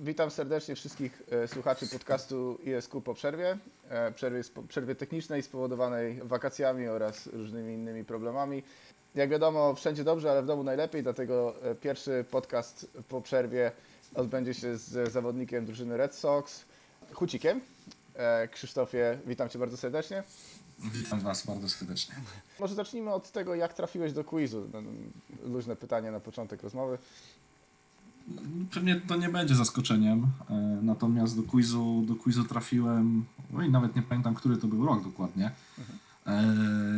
Witam 0.00 0.30
serdecznie 0.30 0.74
wszystkich 0.74 1.22
e, 1.30 1.48
słuchaczy 1.48 1.86
podcastu 1.86 2.58
ISQ 2.64 3.00
po 3.00 3.14
przerwie. 3.14 3.58
E, 3.88 4.12
przerwie, 4.12 4.40
przerwie 4.68 4.94
technicznej 4.94 5.42
spowodowanej 5.42 6.20
wakacjami 6.22 6.88
oraz 6.88 7.26
różnymi 7.26 7.74
innymi 7.74 8.04
problemami. 8.04 8.62
Jak 9.14 9.30
wiadomo, 9.30 9.74
wszędzie 9.74 10.04
dobrze, 10.04 10.30
ale 10.30 10.42
w 10.42 10.46
domu 10.46 10.62
najlepiej, 10.62 11.02
dlatego 11.02 11.54
e, 11.62 11.74
pierwszy 11.74 12.24
podcast 12.30 12.86
po 13.08 13.20
przerwie 13.20 13.72
odbędzie 14.14 14.54
się 14.54 14.76
z 14.76 15.12
zawodnikiem 15.12 15.66
drużyny 15.66 15.96
Red 15.96 16.14
Sox, 16.14 16.64
Hucikiem. 17.12 17.60
Krzysztofie, 18.50 19.18
witam 19.26 19.48
Cię 19.48 19.58
bardzo 19.58 19.76
serdecznie. 19.76 20.22
Witam 20.78 21.20
Was 21.20 21.46
bardzo 21.46 21.68
serdecznie. 21.68 22.14
Może 22.60 22.74
zacznijmy 22.74 23.12
od 23.12 23.32
tego, 23.32 23.54
jak 23.54 23.74
trafiłeś 23.74 24.12
do 24.12 24.24
quizu. 24.24 24.68
No, 24.72 24.82
luźne 25.42 25.76
pytanie 25.76 26.10
na 26.10 26.20
początek 26.20 26.62
rozmowy. 26.62 26.98
Pewnie 28.70 28.96
to 28.96 29.16
nie 29.16 29.28
będzie 29.28 29.54
zaskoczeniem, 29.54 30.26
e, 30.50 30.54
natomiast 30.82 31.36
do 31.36 31.42
quizu, 31.42 32.04
do 32.08 32.14
quizu 32.14 32.44
trafiłem, 32.44 33.24
no 33.52 33.62
i 33.62 33.70
nawet 33.70 33.96
nie 33.96 34.02
pamiętam, 34.02 34.34
który 34.34 34.56
to 34.56 34.66
był 34.66 34.86
rok 34.86 35.04
dokładnie. 35.04 35.50
E, 36.26 36.42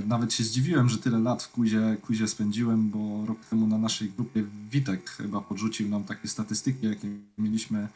nawet 0.06 0.32
się 0.32 0.45
zdziwiłem, 0.45 0.88
że 0.88 0.98
tyle 0.98 1.18
lat 1.18 1.42
w 1.42 1.52
quizie, 1.52 1.96
quizie 2.02 2.28
spędziłem, 2.28 2.90
bo 2.90 3.27
rok 3.27 3.45
temu 3.45 3.66
na 3.66 3.78
naszej 3.78 4.10
grupie 4.10 4.45
Witek 4.70 5.10
chyba 5.10 5.40
podrzucił 5.40 5.88
nam 5.88 6.04
takie 6.04 6.28
statystyki, 6.28 6.87
jakie 6.87 7.09
mieliśmy, 7.38 7.88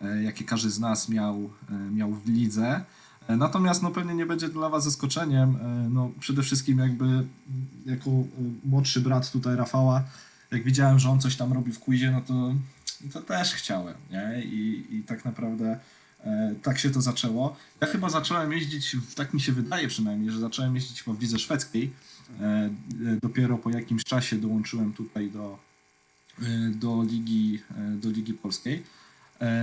e, 0.00 0.22
jakie 0.22 0.44
każdy 0.44 0.70
z 0.70 0.80
nas 0.80 1.08
miał, 1.08 1.50
miał 1.92 2.14
w 2.14 2.28
lidze. 2.28 2.84
Natomiast 3.28 3.82
no, 3.82 3.90
pewnie 3.90 4.14
nie 4.14 4.26
będzie 4.26 4.48
dla 4.48 4.68
Was 4.68 4.84
zaskoczeniem. 4.84 5.56
No, 5.90 6.10
przede 6.20 6.42
wszystkim 6.42 6.78
jakby 6.78 7.26
jako 7.86 8.10
młodszy 8.64 9.00
brat 9.00 9.30
tutaj 9.30 9.56
Rafała, 9.56 10.04
jak 10.50 10.64
widziałem, 10.64 10.98
że 10.98 11.10
on 11.10 11.20
coś 11.20 11.36
tam 11.36 11.52
robi 11.52 11.72
w 11.72 11.80
quizie, 11.80 12.10
no 12.10 12.20
to 12.20 12.54
to 13.12 13.22
też 13.22 13.54
chciałem, 13.54 13.94
nie? 14.10 14.44
I, 14.44 14.86
i 14.90 15.02
tak 15.02 15.24
naprawdę 15.24 15.80
e, 16.24 16.54
tak 16.62 16.78
się 16.78 16.90
to 16.90 17.00
zaczęło. 17.00 17.56
Ja 17.80 17.86
chyba 17.86 18.10
zacząłem 18.10 18.52
jeździć, 18.52 18.96
tak 19.14 19.34
mi 19.34 19.40
się 19.40 19.52
wydaje 19.52 19.88
przynajmniej, 19.88 20.30
że 20.30 20.40
zacząłem 20.40 20.74
jeździć 20.74 21.02
w 21.02 21.20
lidze 21.20 21.38
szwedzkiej. 21.38 21.92
E, 22.40 22.44
e, 22.44 22.70
dopiero 23.22 23.58
po 23.58 23.70
jakimś 23.70 24.04
czasie 24.04 24.36
dołączyłem 24.36 24.92
tutaj 24.92 25.30
do, 25.30 25.58
e, 26.42 26.44
do, 26.70 27.02
ligi, 27.02 27.62
e, 27.78 27.90
do 27.90 28.10
Ligi 28.10 28.34
Polskiej. 28.34 28.82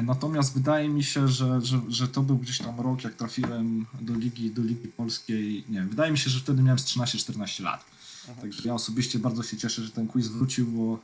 Natomiast 0.04 0.54
wydaje 0.54 0.90
mi 0.90 1.04
się, 1.04 1.28
że, 1.28 1.62
że, 1.62 1.82
że 1.88 2.08
to 2.08 2.22
był 2.22 2.38
gdzieś 2.38 2.58
tam 2.58 2.80
rok, 2.80 3.04
jak 3.04 3.14
trafiłem 3.14 3.86
do 4.02 4.14
Ligi, 4.14 4.52
do 4.52 4.62
Ligi 4.62 4.88
Polskiej. 4.88 5.64
Nie 5.70 5.82
wydaje 5.82 6.12
mi 6.12 6.18
się, 6.18 6.30
że 6.30 6.40
wtedy 6.40 6.64
miałem 6.64 6.78
13-14 6.78 7.64
lat. 7.64 7.86
Także 8.42 8.62
ja 8.66 8.74
osobiście 8.74 9.20
bardzo 9.20 9.44
się 9.44 9.58
cieszę, 9.58 9.84
że 9.84 9.92
ten 9.92 10.08
quiz 10.08 10.28
wrócił, 10.28 10.68
bo 10.68 11.00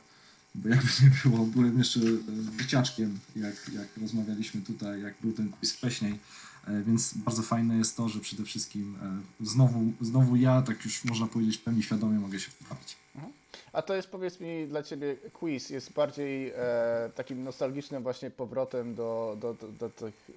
bo 0.54 0.68
jakby 0.68 0.88
nie 1.02 1.30
było, 1.30 1.46
byłem 1.46 1.78
jeszcze 1.78 2.00
e, 2.00 2.58
dzieciaczkiem, 2.60 3.18
jak, 3.36 3.54
jak 3.74 3.88
rozmawialiśmy 4.00 4.60
tutaj, 4.60 5.02
jak 5.02 5.14
był 5.20 5.32
ten 5.32 5.48
quiz 5.50 5.72
wcześniej, 5.72 6.18
e, 6.66 6.82
więc 6.82 7.14
bardzo 7.14 7.42
fajne 7.42 7.76
jest 7.76 7.96
to, 7.96 8.08
że 8.08 8.20
przede 8.20 8.44
wszystkim 8.44 8.98
e, 9.02 9.46
znowu, 9.46 9.92
znowu 10.00 10.36
ja, 10.36 10.62
tak 10.62 10.84
już 10.84 11.04
można 11.04 11.26
powiedzieć, 11.26 11.58
pełni 11.58 11.82
świadomie 11.82 12.18
mogę 12.18 12.40
się 12.40 12.50
poprawić. 12.58 12.96
Mhm. 13.14 13.32
A 13.72 13.82
to 13.82 13.94
jest 13.94 14.08
powiedz 14.08 14.40
mi 14.40 14.66
dla 14.68 14.82
Ciebie 14.82 15.16
quiz, 15.32 15.70
jest 15.70 15.92
bardziej 15.92 16.52
e, 16.56 17.10
takim 17.14 17.44
nostalgicznym 17.44 18.02
właśnie 18.02 18.30
powrotem 18.30 18.94
do, 18.94 19.36
do, 19.40 19.54
do, 19.54 19.68
do 19.68 19.90
tych 19.90 20.30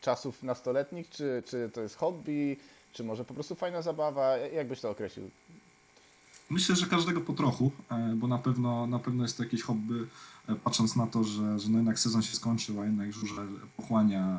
czasów 0.00 0.42
nastoletnich, 0.42 1.10
czy, 1.10 1.42
czy 1.46 1.70
to 1.72 1.80
jest 1.80 1.96
hobby, 1.96 2.56
czy 2.92 3.04
może 3.04 3.24
po 3.24 3.34
prostu 3.34 3.54
fajna 3.54 3.82
zabawa? 3.82 4.36
Jak 4.36 4.68
byś 4.68 4.80
to 4.80 4.90
określił? 4.90 5.30
Myślę, 6.50 6.76
że 6.76 6.86
każdego 6.86 7.20
po 7.20 7.32
trochu, 7.32 7.72
e, 7.90 8.16
bo 8.16 8.28
na 8.28 8.38
pewno, 8.38 8.86
na 8.86 8.98
pewno 8.98 9.22
jest 9.22 9.36
to 9.36 9.42
jakieś 9.42 9.62
hobby, 9.62 10.06
e, 10.48 10.54
patrząc 10.54 10.96
na 10.96 11.06
to, 11.06 11.24
że, 11.24 11.58
że 11.58 11.68
no 11.68 11.78
jednak 11.78 11.98
sezon 11.98 12.22
się 12.22 12.36
skończył, 12.36 12.80
a 12.80 12.84
jednak 12.84 13.12
żurze 13.12 13.46
pochłania 13.76 14.38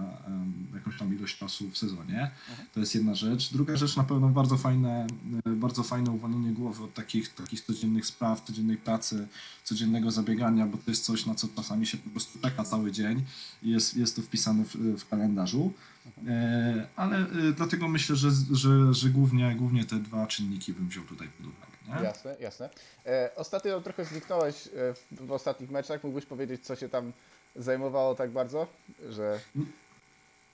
jakąś 0.74 0.98
tam 0.98 1.16
ilość 1.16 1.38
czasu 1.38 1.70
w 1.70 1.78
sezonie. 1.78 2.32
Mhm. 2.50 2.68
To 2.74 2.80
jest 2.80 2.96
jedna 2.96 3.16
rzecz. 3.16 3.54
Druga 3.54 3.78
rzecz, 3.78 3.96
na 3.96 4.04
pewno 4.04 4.30
bardzo 4.30 4.58
fajne, 4.58 5.08
e, 5.46 5.50
bardzo 5.50 5.84
fajne 5.84 6.12
uwolnienie 6.12 6.52
głowy 6.52 6.84
od 6.84 6.94
takich, 6.94 7.34
takich 7.34 7.62
codziennych 7.62 8.06
spraw, 8.06 8.42
codziennej 8.42 8.78
pracy, 8.78 9.28
codziennego 9.64 10.12
zabiegania, 10.12 10.66
bo 10.66 10.78
to 10.78 10.92
jest 10.92 11.06
coś, 11.06 11.26
na 11.26 11.36
co 11.36 11.48
czasami 11.56 11.88
się 11.88 11.98
po 11.98 12.10
prostu 12.10 12.40
czeka 12.40 12.64
cały 12.64 12.92
dzień 12.92 13.24
i 13.64 13.70
jest, 13.70 13.98
jest 13.98 14.16
to 14.16 14.22
wpisane 14.22 14.66
w, 14.66 14.76
w 14.76 15.10
kalendarzu. 15.10 15.74
Mhm. 16.18 16.86
Ale 16.96 17.26
dlatego 17.58 17.88
myślę, 17.88 18.16
że, 18.16 18.32
że, 18.52 18.94
że 18.94 19.10
głównie, 19.10 19.56
głównie 19.56 19.86
te 19.86 19.96
dwa 19.96 20.28
czynniki 20.28 20.74
bym 20.74 20.88
wziął 20.88 21.04
tutaj 21.04 21.28
pod 21.28 21.48
uwagę. 21.48 21.75
Nie? 21.88 22.04
Jasne, 22.04 22.36
jasne. 22.40 22.70
E, 23.06 23.30
ostatnio 23.36 23.82
trochę 23.82 24.06
zniknąłeś 24.06 24.68
e, 24.68 24.70
w, 24.94 25.06
w, 25.12 25.32
ostatnich 25.32 25.70
meczach. 25.72 26.04
Mógłbyś 26.04 26.26
powiedzieć, 26.26 26.66
co 26.66 26.76
się 26.76 26.90
tam 26.90 27.14
zajmowało 27.56 28.16
tak 28.16 28.32
bardzo, 28.32 28.68
że... 29.10 29.40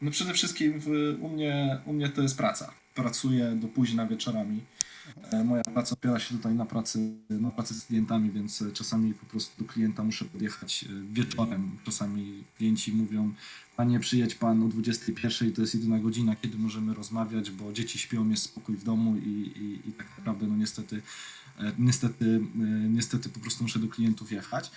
No 0.02 0.12
przede 0.12 0.34
wszystkim 0.34 0.80
w, 0.80 0.88
u, 1.22 1.30
mnie, 1.30 1.80
u 1.86 1.94
mnie 1.94 2.10
to 2.10 2.22
jest 2.22 2.38
praca. 2.38 2.74
Pracuję 2.96 3.56
do 3.56 3.68
późna 3.68 4.08
wieczorami. 4.08 4.62
E, 5.32 5.44
moja 5.44 5.64
praca 5.64 5.96
opiera 5.96 6.20
się 6.20 6.36
tutaj 6.36 6.56
na 6.56 6.66
pracy, 6.66 7.14
na 7.30 7.52
pracy 7.52 7.74
z 7.74 7.86
klientami, 7.86 8.32
więc 8.32 8.64
czasami 8.74 9.14
po 9.14 9.26
prostu 9.26 9.64
do 9.64 9.72
klienta 9.72 10.04
muszę 10.04 10.26
podjechać 10.26 10.84
e, 10.84 11.14
wieczorem. 11.14 11.78
Czasami 11.84 12.44
klienci 12.58 12.94
mówią, 12.94 13.34
panie 13.76 14.00
przyjedź 14.00 14.36
pan 14.36 14.64
o 14.64 14.68
21, 14.68 15.54
to 15.54 15.62
jest 15.62 15.76
jedyna 15.76 16.00
godzina, 16.00 16.36
kiedy 16.36 16.58
możemy 16.58 16.94
rozmawiać, 16.94 17.52
bo 17.52 17.74
dzieci 17.74 18.00
śpią, 18.00 18.30
jest 18.30 18.44
spokój 18.44 18.76
w 18.76 18.84
domu 18.84 19.18
i, 19.18 19.30
i, 19.30 19.90
i 19.90 19.94
tak 19.94 20.08
naprawdę 20.18 20.48
no 20.48 20.56
niestety 20.56 21.02
e, 21.60 21.72
Niestety, 21.80 22.42
niestety 22.90 23.30
po 23.30 23.40
prostu 23.40 23.64
muszę 23.64 23.80
do 23.80 23.88
klientów 23.88 24.32
jechać. 24.32 24.72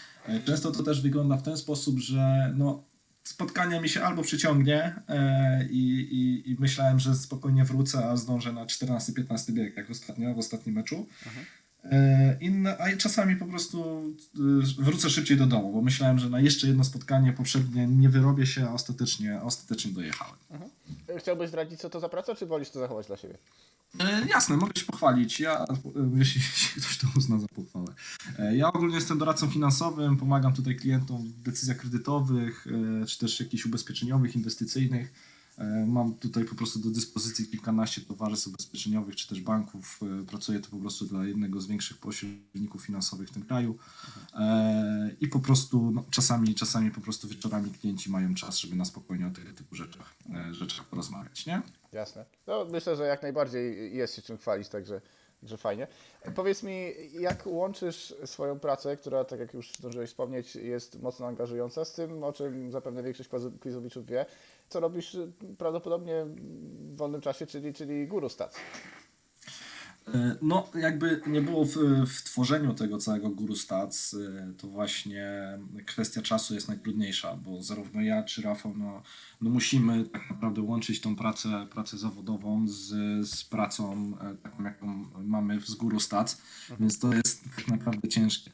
Często 0.45 0.71
to 0.71 0.83
też 0.83 1.03
wygląda 1.03 1.37
w 1.37 1.43
ten 1.43 1.57
sposób, 1.57 1.99
że 1.99 2.55
no, 2.57 2.83
spotkania 3.25 3.81
mi 3.81 3.89
się 3.89 4.03
albo 4.03 4.23
przyciągnie 4.23 4.95
e, 5.09 5.69
i, 5.71 6.01
i, 6.01 6.51
i, 6.51 6.57
myślałem, 6.59 7.01
że 7.01 7.15
spokojnie 7.15 7.65
wrócę, 7.65 8.09
a 8.09 8.17
zdążę 8.17 8.53
na 8.53 8.67
14-15 8.67 9.53
bieg, 9.53 9.77
jak 9.77 9.91
ostatnio, 9.91 10.35
w 10.35 10.39
ostatnim 10.39 10.75
meczu. 10.75 11.07
E, 11.27 11.31
inne, 12.41 12.79
a 12.79 12.97
czasami 12.97 13.37
po 13.37 13.47
prostu 13.47 14.03
e, 14.79 14.83
wrócę 14.83 15.11
szybciej 15.11 15.37
do 15.37 15.47
domu, 15.47 15.73
bo 15.73 15.83
myślałem, 15.83 16.19
że 16.19 16.31
na 16.31 16.41
jeszcze 16.41 16.67
jedno 16.67 16.85
spotkanie 16.85 17.33
poprzednie 17.33 17.87
nie 17.87 18.09
wyrobię 18.09 18.47
się, 18.47 18.69
a 18.69 18.73
ostatecznie, 18.73 19.43
ostatecznie 19.43 19.93
dojechałem. 19.93 20.37
Mhm. 20.51 20.71
Chciałbyś 21.19 21.49
zdradzić, 21.49 21.81
co 21.81 21.91
to 21.91 22.01
za 22.01 22.09
praca, 22.09 22.35
czy 22.35 22.47
wolisz 22.47 22.71
to 22.71 22.79
zachować 22.79 23.07
dla 23.07 23.17
siebie? 23.17 23.39
E, 24.01 24.27
jasne, 24.27 24.57
mogę 24.57 24.73
się 24.77 24.87
pochwalić, 24.87 25.41
ja, 25.41 25.65
e, 25.65 25.67
jeśli, 26.15 26.41
jeśli 26.55 26.83
ktoś 26.83 26.99
to 26.99 27.07
uzna 27.17 27.39
za 27.39 27.47
pochwałę. 27.49 27.95
E, 28.39 28.57
ja 28.57 28.73
ogólnie 28.73 28.95
jestem 28.95 29.19
doradcą 29.19 29.51
finansowym, 29.51 30.17
pomagam 30.17 30.53
tutaj 30.53 30.77
klientom 30.77 31.23
w 31.23 31.43
decyzjach 31.43 31.77
kredytowych, 31.77 32.67
e, 33.03 33.07
czy 33.07 33.19
też 33.19 33.41
jakichś 33.41 33.67
ubezpieczeniowych, 33.67 34.37
inwestycyjnych. 34.37 35.34
E, 35.59 35.87
mam 35.87 36.15
tutaj 36.15 36.45
po 36.45 36.55
prostu 36.55 36.79
do 36.79 36.91
dyspozycji 36.91 37.47
kilkanaście 37.47 38.01
towarzystw 38.01 38.47
ubezpieczeniowych 38.47 39.17
czy 39.17 39.29
też 39.29 39.41
banków. 39.41 40.01
E, 40.23 40.27
pracuję 40.27 40.61
to 40.61 40.71
po 40.71 40.77
prostu 40.77 41.05
dla 41.05 41.25
jednego 41.25 41.61
z 41.61 41.67
większych 41.67 41.99
pośredników 41.99 42.83
finansowych 42.83 43.29
w 43.29 43.33
tym 43.33 43.43
kraju. 43.45 43.79
E, 44.35 45.11
I 45.21 45.29
po 45.29 45.41
prostu 45.41 45.91
no, 45.91 46.05
czasami, 46.11 46.55
czasami 46.55 46.91
po 46.91 47.01
prostu 47.01 47.29
wieczorami 47.29 47.71
klienci 47.71 48.11
mają 48.11 48.35
czas, 48.35 48.59
żeby 48.59 48.77
na 48.77 48.85
spokojnie 48.85 49.27
o 49.27 49.31
tego 49.31 49.53
typu 49.53 49.75
rzeczach, 49.75 50.15
rzeczach 50.51 50.87
porozmawiać, 50.87 51.47
nie? 51.47 51.63
Jasne. 51.93 52.25
No, 52.47 52.65
myślę, 52.65 52.97
że 52.97 53.05
jak 53.05 53.23
najbardziej 53.23 53.97
jest 53.97 54.15
się 54.17 54.23
czym 54.23 54.39
chwalić, 54.39 54.69
także 54.69 55.01
że 55.45 55.57
fajnie. 55.57 55.87
Powiedz 56.35 56.63
mi, 56.63 56.93
jak 57.13 57.47
łączysz 57.47 58.15
swoją 58.25 58.59
pracę, 58.59 58.97
która, 58.97 59.25
tak 59.25 59.41
jak 59.41 59.55
już 59.55 59.73
zdążyłeś 59.73 60.11
wspomnieć, 60.11 60.57
jest 60.57 61.03
mocno 61.03 61.27
angażująca, 61.27 61.85
z 61.85 61.93
tym, 61.93 62.25
o 62.25 62.33
czym 62.33 62.73
zapewne 62.73 63.03
większość 63.03 63.31
quizowiczów 63.61 64.07
wie, 64.07 64.27
co 64.69 64.81
robisz 64.81 65.17
prawdopodobnie 65.59 66.27
w 66.27 66.97
wolnym 66.97 67.21
czasie, 67.21 67.47
czyli, 67.47 67.73
czyli 67.73 68.07
guru 68.07 68.29
stacji. 68.29 68.61
E, 70.09 70.37
no, 70.43 70.69
jakby 70.75 71.21
nie 71.27 71.43
było 71.43 71.65
w, 71.65 71.77
w, 72.07 72.23
tworzeniu 72.23 72.75
tego 72.75 72.99
całego 72.99 73.31
Guru 73.31 73.57
Stats, 73.57 74.15
e, 74.15 74.53
to 74.59 74.69
właśnie 74.69 75.59
kwestia 75.87 76.23
czasu 76.23 76.55
jest 76.55 76.69
najtrudniejsza, 76.69 77.37
bo 77.37 77.63
zarówno 77.63 78.01
ja 78.01 78.23
czy 78.23 78.43
Rafał, 78.43 78.75
no, 78.77 79.03
no 79.41 79.51
musimy 79.51 80.05
tak 80.05 80.31
naprawdę 80.31 80.63
łączyć 80.63 81.01
tą 81.01 81.17
pracę, 81.17 81.67
pracę 81.71 81.99
zawodową 81.99 82.69
z, 82.69 82.89
z 83.29 83.45
pracą 83.45 84.13
e, 84.21 84.35
taką, 84.35 84.65
jaką 84.65 85.07
mamy 85.25 85.61
z 85.61 85.75
Guru 85.75 86.01
Stats, 86.01 86.41
mhm. 86.61 86.81
więc 86.81 86.99
to 86.99 87.15
jest 87.15 87.45
tak 87.57 87.69
naprawdę 87.69 88.09
ciężkie. 88.09 88.51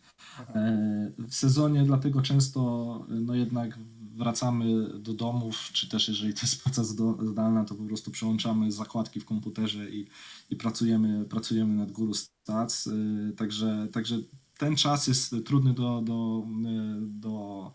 W 1.19 1.35
sezonie 1.35 1.85
dlatego 1.85 2.23
często 2.23 2.61
no 3.09 3.35
jednak 3.35 3.79
wracamy 4.21 4.99
do 4.99 5.15
domów, 5.15 5.71
czy 5.73 5.89
też 5.89 6.09
jeżeli 6.09 6.35
to 6.35 6.41
jest 6.43 6.61
praca 6.65 6.85
zdalna, 6.85 7.65
to 7.65 7.75
po 7.75 7.85
prostu 7.85 8.11
przełączamy 8.11 8.73
zakładki 8.73 9.21
w 9.21 9.25
komputerze 9.25 9.91
i, 9.91 10.07
i 10.51 10.57
pracujemy, 10.57 11.25
pracujemy 11.25 11.75
nad 11.75 11.93
Guru 11.93 12.15
Stats. 12.15 12.87
Y, 12.87 13.35
także, 13.37 13.89
także 13.93 14.19
ten 14.59 14.77
czas 14.77 15.07
jest 15.07 15.35
trudny 15.45 15.75
do, 15.75 16.03
do, 16.03 16.47
y, 16.47 17.01
do 17.01 17.73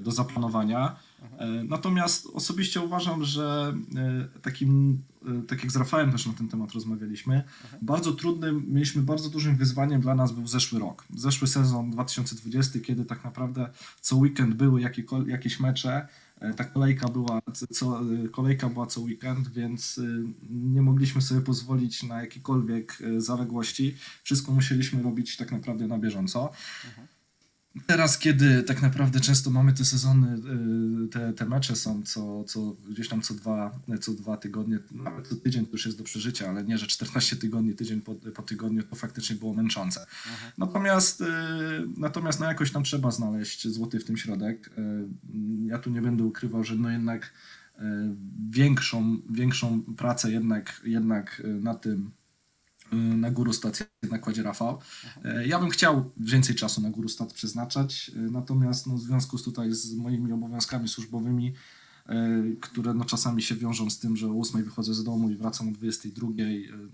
do 0.00 0.10
zaplanowania. 0.10 0.96
E, 1.38 1.46
Natomiast 1.64 2.26
osobiście 2.34 2.80
uważam, 2.80 3.24
że 3.24 3.74
e, 4.34 4.40
takim, 4.42 5.02
e, 5.28 5.42
tak 5.42 5.62
jak 5.62 5.72
z 5.72 5.76
Rafałem 5.76 6.12
też 6.12 6.26
na 6.26 6.32
ten 6.32 6.48
temat 6.48 6.72
rozmawialiśmy, 6.72 7.42
bardzo 7.82 8.12
trudnym, 8.12 8.64
mieliśmy 8.68 9.02
bardzo 9.02 9.28
dużym 9.30 9.56
wyzwaniem 9.56 10.00
dla 10.00 10.14
nas 10.14 10.32
był 10.32 10.46
zeszły 10.46 10.78
rok. 10.80 11.04
Zeszły 11.16 11.48
sezon 11.48 11.90
2020, 11.90 12.80
kiedy 12.80 13.04
tak 13.04 13.24
naprawdę 13.24 13.70
co 14.00 14.16
weekend 14.16 14.54
były 14.54 14.80
jakieś 15.26 15.60
mecze, 15.60 16.08
E, 16.40 16.54
ta 16.54 16.64
kolejka 16.64 17.08
była 17.08 17.40
co- 17.70 18.00
e, 18.24 18.28
kolejka 18.28 18.68
była 18.68 18.86
co 18.86 19.00
weekend, 19.00 19.48
więc 19.48 20.00
nie 20.50 20.82
mogliśmy 20.82 21.22
sobie 21.22 21.40
pozwolić 21.40 22.02
na 22.02 22.20
jakiekolwiek 22.20 22.98
e, 23.16 23.20
zaległości. 23.20 23.96
Wszystko 24.22 24.52
musieliśmy 24.52 25.02
robić 25.02 25.36
tak 25.36 25.52
naprawdę 25.52 25.86
na 25.86 25.98
bieżąco. 25.98 26.50
Teraz, 27.86 28.18
kiedy 28.18 28.62
tak 28.62 28.82
naprawdę 28.82 29.20
często 29.20 29.50
mamy 29.50 29.72
te 29.72 29.84
sezony, 29.84 30.40
y, 31.04 31.08
te, 31.08 31.32
te 31.32 31.46
mecze 31.46 31.76
są 31.76 32.02
co, 32.02 32.44
co 32.44 32.76
gdzieś 32.88 33.08
tam 33.08 33.22
co 33.22 33.34
dwa, 33.34 33.80
co 34.00 34.14
dwa 34.14 34.36
tygodnie, 34.36 34.78
nawet 34.92 35.28
co 35.28 35.36
tydzień 35.36 35.66
to 35.66 35.72
już 35.72 35.86
jest 35.86 35.98
do 35.98 36.04
przeżycia, 36.04 36.48
ale 36.48 36.64
nie, 36.64 36.78
że 36.78 36.86
14 36.86 37.36
tygodni, 37.36 37.74
tydzień 37.74 38.00
po, 38.00 38.14
po 38.14 38.42
tygodniu 38.42 38.82
to 38.82 38.96
faktycznie 38.96 39.36
było 39.36 39.54
męczące. 39.54 40.06
Natomiast, 40.58 41.20
y, 41.20 41.24
natomiast 41.96 42.40
no 42.40 42.46
jakoś 42.46 42.72
tam 42.72 42.84
trzeba 42.84 43.10
znaleźć 43.10 43.68
złoty 43.68 44.00
w 44.00 44.04
tym 44.04 44.16
środek. 44.16 44.68
Y, 44.68 45.08
Ja 45.66 45.78
tu 45.78 45.90
nie 45.90 46.02
będę 46.02 46.24
ukrywał, 46.24 46.64
że 46.64 46.74
no 46.74 46.90
jednak 46.90 47.32
większą, 48.50 49.18
większą 49.30 49.82
pracę 49.82 50.32
jednak, 50.32 50.80
jednak 50.84 51.42
na 51.60 51.74
tym 51.74 52.10
na 52.92 53.30
Guru 53.30 53.52
Stat 53.52 53.90
jednak 54.02 54.20
kładzie 54.20 54.42
Rafał. 54.42 54.78
E, 55.24 55.46
Ja 55.46 55.58
bym 55.58 55.70
chciał 55.70 56.10
więcej 56.16 56.54
czasu 56.54 56.80
na 56.80 56.90
Guru 56.90 57.08
Stat 57.08 57.32
przeznaczać, 57.32 58.10
e, 58.16 58.18
natomiast 58.18 58.86
no, 58.86 58.94
w 58.94 59.00
związku 59.00 59.38
z 59.38 59.42
tutaj 59.42 59.72
z 59.72 59.94
moimi 59.94 60.32
obowiązkami 60.32 60.88
służbowymi, 60.88 61.54
które 62.60 62.94
no, 62.94 63.04
czasami 63.04 63.42
się 63.42 63.54
wiążą 63.54 63.90
z 63.90 63.98
tym, 63.98 64.16
że 64.16 64.28
o 64.28 64.40
8 64.40 64.64
wychodzę 64.64 64.94
z 64.94 65.04
domu 65.04 65.30
i 65.30 65.34
wracam 65.34 65.68
o 65.68 65.72
22, 65.72 66.28
e, 66.28 66.32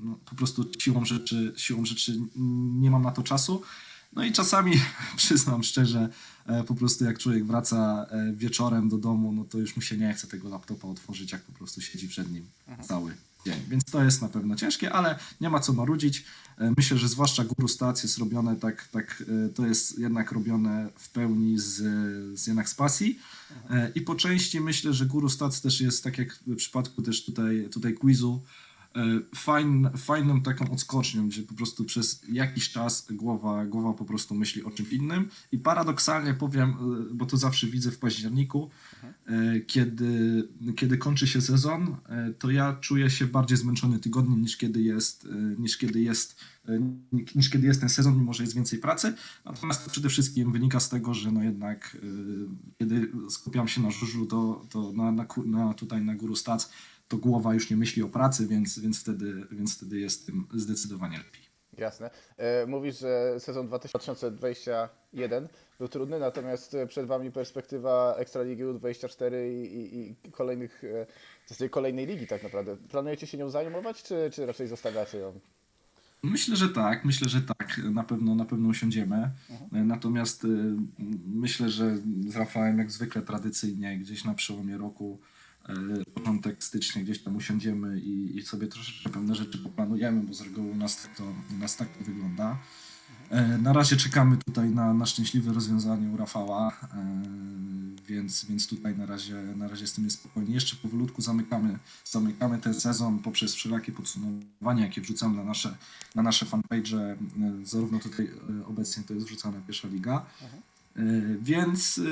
no, 0.01 0.19
po 0.25 0.35
prostu 0.35 0.65
siłą 0.79 1.05
rzeczy, 1.05 1.53
siłą 1.57 1.85
rzeczy 1.85 2.21
nie 2.81 2.91
mam 2.91 3.03
na 3.03 3.11
to 3.11 3.23
czasu. 3.23 3.63
No 4.13 4.25
i 4.25 4.33
czasami, 4.33 4.73
przyznam 5.17 5.63
szczerze, 5.63 6.09
e, 6.47 6.65
po 6.65 6.75
prostu 6.75 7.05
jak 7.05 7.19
człowiek 7.19 7.47
wraca 7.47 8.07
e, 8.11 8.33
wieczorem 8.33 8.89
do 8.89 8.99
domu, 8.99 9.33
no 9.33 9.45
to 9.45 9.59
już 9.59 9.77
mu 9.77 9.83
się 9.83 9.97
nie 9.97 10.15
chce 10.15 10.27
tego 10.27 10.49
laptopa 10.49 10.89
otworzyć, 10.89 11.33
jak 11.33 11.43
po 11.43 11.53
prostu 11.53 11.81
siedzi 11.81 12.09
przed 12.09 12.33
nim 12.33 12.45
cały 12.83 13.15
dzień. 13.47 13.61
Więc 13.69 13.85
to 13.85 14.05
jest 14.05 14.23
na 14.23 14.29
pewno 14.29 14.57
ciężkie, 14.57 14.93
ale 14.93 15.19
nie 15.41 15.51
ma 15.51 15.61
co 15.61 15.73
marudzić. 15.73 16.25
E, 16.59 16.73
Myślę, 16.77 16.99
że 16.99 17.09
zwłaszcza 17.09 17.45
Guru 17.45 17.69
Stats 17.69 18.03
jest 18.03 18.19
robione 18.19 18.57
tak, 18.57 18.89
tak 18.89 19.25
e, 19.47 19.49
to 19.49 19.67
jest 19.67 19.99
jednak 19.99 20.33
robione 20.33 20.89
w 20.99 21.09
pełni 21.11 21.59
z, 21.59 21.77
z 22.41 22.47
jednak 22.47 22.69
z 22.69 22.75
pasji. 22.75 23.19
E, 23.71 23.93
I 23.95 24.01
po 24.01 24.15
części 24.15 24.61
myślę, 24.61 24.93
że 24.93 25.07
Guru 25.07 25.29
Stats 25.29 25.61
też 25.61 25.81
jest, 25.81 26.05
tak 26.05 26.19
jak 26.19 26.35
w 26.47 26.57
przypadku 26.57 27.03
też 27.03 27.25
tutaj, 27.25 27.69
tutaj 27.73 27.95
quizu, 27.95 28.43
fajn, 29.35 29.91
fajną 29.97 30.43
taką 30.43 30.71
odskocznią, 30.71 31.29
gdzie 31.29 31.43
po 31.43 31.55
prostu 31.55 31.85
przez 31.85 32.23
jakiś 32.33 32.71
czas 32.71 33.07
głowa, 33.11 33.67
głowa 33.67 33.93
po 33.93 34.05
prostu 34.05 34.35
myśli 34.35 34.65
o 34.65 34.71
czymś 34.71 34.93
innym. 34.93 35.29
I 35.53 35.59
paradoksalnie 35.59 36.35
powiem, 36.35 36.75
bo 37.15 37.27
to 37.27 37.37
zawsze 37.37 37.67
widzę 37.67 37.91
w 37.91 37.99
październiku, 37.99 38.71
kiedy, 39.67 40.43
kiedy 40.77 40.99
kończy 40.99 41.27
się 41.27 41.41
sezon, 41.41 41.97
e, 42.09 42.33
to 42.39 42.51
ja 42.51 42.77
czuję 42.81 43.11
się 43.11 43.27
bardziej 43.27 43.59
zmęczony 43.59 43.99
tygodniem 43.99 44.43
niż 44.43 44.57
kiedy 44.57 44.83
jest, 44.83 45.25
e, 45.25 45.61
niż 45.61 45.77
kiedy 45.77 46.01
jest, 46.01 46.41
e, 46.69 46.81
niż 47.35 47.51
kiedy 47.51 47.67
jest 47.67 47.81
ten 47.81 47.89
sezon, 47.89 48.19
mimo 48.19 48.33
że 48.33 48.43
jest 48.43 48.55
więcej 48.55 48.79
pracy. 48.79 49.15
Natomiast 49.45 49.85
to 49.85 49.91
przede 49.91 50.09
wszystkim 50.09 50.53
wynika 50.53 50.81
z 50.81 50.89
tego, 50.89 51.15
że 51.15 51.33
no 51.33 51.43
jednak 51.43 51.97
e, 51.97 52.79
kiedy 52.79 53.13
skupiam 53.31 53.69
się 53.69 53.83
na 53.83 53.91
żużlu, 53.91 54.27
to, 54.27 54.67
to 54.71 54.93
na, 54.93 55.13
na, 55.13 55.27
na 55.47 55.75
tutaj 55.75 56.05
na 56.05 56.15
Guru 56.15 56.37
Stats, 56.37 56.73
to 57.09 57.17
głowa 57.17 57.55
już 57.55 57.71
nie 57.71 57.77
myśli 57.77 58.03
o 58.03 58.09
pracy, 58.09 58.47
więc, 58.47 58.79
więc, 58.79 59.01
wtedy, 59.01 59.47
więc 59.51 59.77
wtedy 59.77 60.01
jest 60.01 60.27
tym 60.27 60.47
zdecydowanie 60.55 61.19
lepiej. 61.19 61.52
Jasne. 61.79 62.11
E, 62.37 62.67
Mówisz, 62.67 62.99
że 62.99 63.41
sezon 63.41 63.67
2021 63.67 65.49
był 65.79 65.89
trudny, 65.89 66.19
natomiast 66.19 66.75
e, 66.75 66.87
przed 66.87 67.07
Wami 67.07 67.31
perspektywa 67.31 68.15
Ekstraligi 68.19 68.65
U24 68.65 69.33
i, 69.51 69.77
i, 69.77 70.11
i 70.29 70.33
kolejnych, 70.33 70.85
e, 70.85 71.07
w 71.47 71.49
zasadzie 71.49 71.71
kolejnej 71.71 72.07
ligi 72.07 72.27
tak 72.27 72.43
naprawdę. 72.43 72.77
Planujecie 72.77 73.27
się 73.27 73.39
nią 73.39 73.51
zajmować, 73.51 74.03
czy, 74.03 74.31
czy 74.33 74.47
raczej 74.47 74.69
zostawiacie 74.69 75.19
ją? 75.19 75.41
Myślę, 76.23 76.57
że 76.57 76.69
tak, 76.69 77.05
myślę, 77.05 77.29
że 77.29 77.41
tak. 77.41 77.79
Na 77.79 78.05
pewno, 78.05 78.35
na 78.35 78.45
pewno 78.45 78.69
usiądziemy. 78.69 79.31
Mhm. 79.51 79.87
Natomiast 79.87 80.47
myślę, 81.27 81.71
że 81.71 81.97
z 82.29 82.37
Rafałem 82.37 82.79
jak 82.79 82.91
zwykle 82.91 83.23
tradycyjnie 83.23 83.99
gdzieś 83.99 84.25
na 84.25 84.35
przełomie 84.35 84.79
roku, 84.79 85.21
początek 86.15 86.65
stycznia 86.65 87.03
gdzieś 87.03 87.19
tam 87.23 87.37
usiądziemy 87.37 88.01
i, 88.01 88.37
i 88.37 88.43
sobie 88.43 88.67
troszeczkę 88.67 89.11
pewne 89.11 89.35
rzeczy 89.35 89.59
poplanujemy, 89.59 90.23
bo 90.23 90.35
z 90.35 90.41
reguły 90.41 90.71
u 90.71 90.77
nas 90.77 91.03
tak 91.03 91.17
to, 91.17 91.25
u 91.55 91.59
nas 91.59 91.77
tak 91.77 91.89
to 91.99 92.05
wygląda. 92.05 92.59
E, 93.31 93.59
Na 93.59 93.73
razie 93.73 93.97
czekamy 93.97 94.37
tutaj 94.37 94.71
na, 94.71 94.95
na 94.95 95.07
szczęśliwe 95.07 95.53
rozwiązanie 95.53 96.09
u 96.11 96.17
Rafała, 96.17 96.73
e, 96.95 97.23
więc, 98.09 98.45
więc 98.45 98.69
tutaj 98.69 98.97
na 98.99 99.07
razie, 99.07 99.43
na 99.57 99.69
razie 99.69 99.87
z 99.87 99.93
tym 99.93 100.05
jest 100.05 100.19
spokojnie. 100.19 100.55
Jeszcze 100.55 100.77
powolutku 100.77 101.23
zamykamy, 101.23 101.79
zamykamy 102.05 102.59
ten 102.59 102.75
sezon 102.75 103.19
poprzez 103.19 103.55
wszelakie 103.55 103.93
podsumowania, 103.93 104.85
jakie 104.85 105.01
wrzucamy 105.01 105.37
na 105.37 105.45
nasze, 105.45 105.77
na 106.15 106.23
nasze 106.23 106.47
fanpage. 106.47 106.97
e, 106.97 107.17
Zarówno 107.65 107.99
tutaj 107.99 108.31
e, 108.63 108.67
obecnie 108.67 109.03
to 109.03 109.15
jest 109.15 109.27
wrzucana 109.27 109.61
pierwsza 109.67 109.89
liga. 109.89 110.27
E, 110.97 111.01
Więc 111.43 111.99
e, 111.99 112.03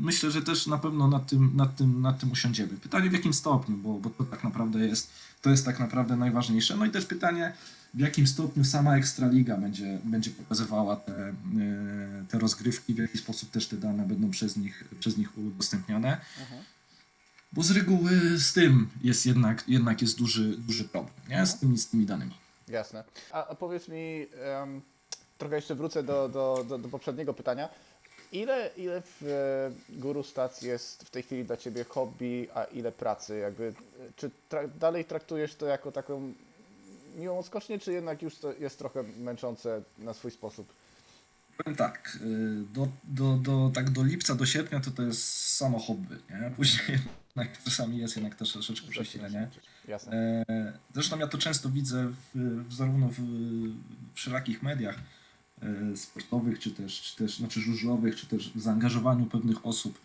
myślę, 0.00 0.30
że 0.30 0.42
też 0.42 0.66
na 0.66 0.78
pewno 0.78 1.08
nad 1.08 1.26
tym, 1.26 1.50
nad 1.54 1.76
tym, 1.76 2.02
nad 2.02 2.18
tym 2.18 2.32
usiądziemy. 2.32 2.68
Pytanie 2.68 3.10
w 3.10 3.12
jakim 3.12 3.34
stopniu, 3.34 3.76
bo, 3.76 3.94
bo 3.94 4.10
to 4.10 4.24
tak 4.24 4.44
naprawdę 4.44 4.86
jest, 4.86 5.10
to 5.42 5.50
jest 5.50 5.64
tak 5.64 5.80
naprawdę 5.80 6.16
najważniejsze. 6.16 6.76
No 6.76 6.86
i 6.86 6.90
też 6.90 7.04
pytanie, 7.06 7.52
w 7.94 7.98
jakim 8.00 8.26
stopniu 8.26 8.64
sama 8.64 8.96
Ekstraliga 8.96 9.56
będzie, 9.56 9.98
będzie 10.04 10.30
pokazywała 10.30 10.96
te, 10.96 11.28
e, 11.28 11.34
te 12.28 12.38
rozgrywki, 12.38 12.94
w 12.94 12.98
jaki 12.98 13.18
sposób 13.18 13.50
też 13.50 13.66
te 13.66 13.76
dane 13.76 14.06
będą 14.06 14.30
przez 14.30 14.56
nich, 14.56 14.84
przez 15.00 15.18
nich 15.18 15.38
udostępniane. 15.38 16.20
Bo 17.52 17.62
z 17.62 17.70
reguły 17.70 18.38
z 18.38 18.52
tym 18.52 18.88
jest 19.02 19.26
jednak, 19.26 19.64
jednak 19.68 20.02
jest 20.02 20.18
duży, 20.18 20.56
duży 20.58 20.84
problem, 20.84 21.14
nie? 21.28 21.46
Z 21.46 21.58
tymi, 21.58 21.78
z 21.78 21.88
tymi 21.88 22.06
danymi. 22.06 22.34
Jasne. 22.68 23.04
A, 23.32 23.54
powiedz 23.54 23.88
mi, 23.88 24.26
em, 24.62 24.80
trochę 25.38 25.56
jeszcze 25.56 25.74
wrócę 25.74 26.02
do, 26.02 26.28
do, 26.28 26.64
do, 26.68 26.78
do 26.78 26.88
poprzedniego 26.88 27.34
pytania. 27.34 27.68
Ile, 28.32 28.70
ile 28.76 29.02
w 29.02 29.22
e, 29.22 29.98
Guru 30.00 30.22
Stats 30.22 30.62
jest 30.62 31.02
w 31.04 31.10
tej 31.10 31.22
chwili 31.22 31.44
dla 31.44 31.56
Ciebie 31.56 31.84
hobby, 31.84 32.48
a 32.54 32.64
ile 32.64 32.92
pracy? 32.92 33.38
Jakby, 33.38 33.64
e, 34.00 34.12
czy 34.16 34.30
tra- 34.50 34.68
dalej 34.78 35.04
traktujesz 35.04 35.54
to 35.54 35.66
jako 35.66 35.92
taką 35.92 36.32
miłą 37.16 37.38
odskocznię, 37.38 37.78
czy 37.78 37.92
jednak 37.92 38.22
już 38.22 38.36
to 38.38 38.52
jest 38.52 38.78
trochę 38.78 39.02
męczące 39.02 39.82
na 39.98 40.14
swój 40.14 40.30
sposób? 40.30 40.72
Powiem 41.58 41.76
tak, 41.76 42.18
y, 42.22 42.64
do, 42.74 42.88
do, 43.04 43.36
do, 43.36 43.70
tak 43.74 43.90
do 43.90 44.02
lipca, 44.04 44.34
do 44.34 44.46
sierpnia 44.46 44.80
to 44.80 44.90
to 44.90 45.02
jest 45.02 45.46
samo 45.56 45.78
hobby, 45.78 46.16
nie? 46.30 46.50
Później 46.56 46.98
jednak 47.36 47.62
czasami 47.64 47.98
jest 47.98 48.16
jednak 48.16 48.34
też 48.34 48.52
troszeczkę 48.52 48.88
przesilenie. 48.88 49.48
Jasne. 49.88 50.12
E, 50.48 50.72
Zresztą 50.94 51.18
ja 51.18 51.26
to 51.26 51.38
często 51.38 51.68
widzę 51.70 52.12
w, 52.34 52.64
zarówno 52.74 53.08
w, 53.08 53.14
w 53.20 54.14
wszelakich 54.14 54.62
mediach 54.62 54.96
sportowych, 55.96 56.58
czy 56.58 56.70
też, 56.70 57.02
czy 57.02 57.16
też 57.16 57.36
znaczy 57.36 57.60
żużlowych, 57.60 58.16
czy 58.16 58.26
też 58.26 58.52
w 58.54 58.60
zaangażowaniu 58.60 59.26
pewnych 59.26 59.66
osób. 59.66 59.98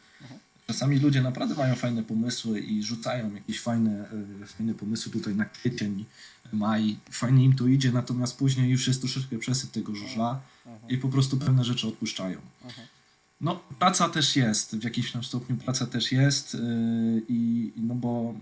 Czasami 0.67 0.99
ludzie 0.99 1.21
naprawdę 1.21 1.55
mają 1.55 1.75
fajne 1.75 2.03
pomysły 2.03 2.59
i 2.59 2.83
rzucają 2.83 3.33
jakieś 3.33 3.61
fajne, 3.61 4.09
e, 4.41 4.45
fajne 4.45 4.73
pomysły 4.73 5.11
tutaj 5.11 5.35
na 5.35 5.45
kwiecień, 5.45 6.05
maj. 6.53 6.97
Fajnie 7.11 7.45
im 7.45 7.55
to 7.55 7.67
idzie, 7.67 7.91
natomiast 7.91 8.37
później 8.37 8.69
już 8.69 8.87
jest 8.87 8.99
troszeczkę 8.99 9.37
przesyp 9.37 9.71
tego 9.71 9.95
żużla 9.95 10.41
i 10.89 10.97
po 10.97 11.09
prostu 11.09 11.37
pewne 11.37 11.63
rzeczy 11.63 11.87
odpuszczają. 11.87 12.37
No, 13.41 13.59
praca 13.79 14.09
też 14.09 14.35
jest, 14.35 14.75
w 14.75 14.83
jakimś 14.83 15.11
tam 15.11 15.23
stopniu 15.23 15.55
praca 15.55 15.85
też 15.85 16.11
jest 16.11 16.53
yy, 16.53 16.61
i 17.29 17.71
no 17.75 17.95
bo 17.95 18.33